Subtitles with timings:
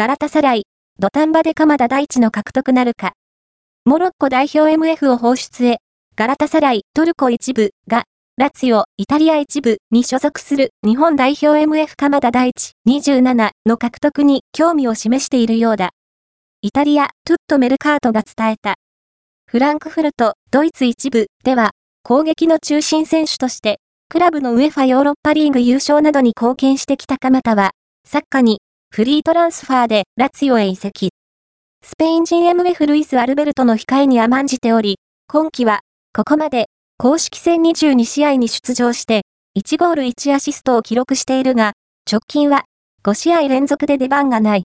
[0.00, 0.62] ガラタサライ、
[0.98, 3.12] 土壇場で鎌田大地の獲得なるか。
[3.84, 5.76] モロッコ代表 MF を放出へ、
[6.16, 8.04] ガラタサライ、トルコ一部が、
[8.38, 15.90] ラツィオ、イタリア一部に所属する日本代表 MF 鎌田大地27の獲得に興味を示しているようだ。
[16.62, 18.76] イタリア、トゥットメルカートが伝えた。
[19.50, 21.72] フランクフルト、ドイツ一部では、
[22.04, 27.72] 攻撃の中心選手として、クラブのウェファヨーロッパリーグ優勝などに貢献してきた鎌田は、
[28.08, 28.60] サッカーに、
[28.92, 31.10] フリートランスファーでラツヨへ移籍。
[31.80, 34.96] スペイン人 MF ルイス・アルベルトの控えに甘んじており、
[35.28, 35.82] 今季は、
[36.12, 36.66] ここまで、
[36.98, 39.22] 公式戦22試合に出場して、
[39.56, 41.74] 1ゴール1アシストを記録しているが、
[42.10, 42.64] 直近は
[43.04, 44.58] 5試合連続で出番がない。